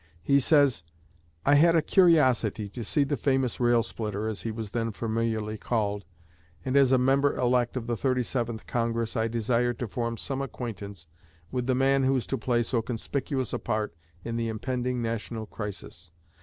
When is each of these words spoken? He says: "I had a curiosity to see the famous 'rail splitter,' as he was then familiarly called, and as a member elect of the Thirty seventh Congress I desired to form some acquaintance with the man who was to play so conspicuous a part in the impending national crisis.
He 0.23 0.39
says: 0.39 0.81
"I 1.45 1.53
had 1.53 1.75
a 1.75 1.81
curiosity 1.83 2.67
to 2.69 2.83
see 2.83 3.03
the 3.03 3.15
famous 3.15 3.59
'rail 3.59 3.83
splitter,' 3.83 4.27
as 4.27 4.41
he 4.41 4.49
was 4.49 4.71
then 4.71 4.89
familiarly 4.89 5.59
called, 5.59 6.05
and 6.65 6.75
as 6.75 6.91
a 6.91 6.97
member 6.97 7.37
elect 7.37 7.77
of 7.77 7.85
the 7.85 7.95
Thirty 7.95 8.23
seventh 8.23 8.65
Congress 8.65 9.15
I 9.15 9.27
desired 9.27 9.77
to 9.77 9.87
form 9.87 10.17
some 10.17 10.41
acquaintance 10.41 11.05
with 11.51 11.67
the 11.67 11.75
man 11.75 12.01
who 12.03 12.13
was 12.13 12.25
to 12.25 12.37
play 12.39 12.63
so 12.63 12.81
conspicuous 12.81 13.53
a 13.53 13.59
part 13.59 13.93
in 14.23 14.37
the 14.37 14.47
impending 14.47 15.03
national 15.03 15.45
crisis. 15.45 16.09